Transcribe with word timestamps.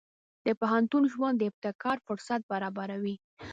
د 0.45 0.47
پوهنتون 0.59 1.03
ژوند 1.13 1.35
د 1.37 1.43
ابتکار 1.49 1.97
فرصت 2.07 2.41
برابروي. 2.51 3.15